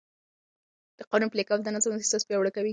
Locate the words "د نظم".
1.63-1.91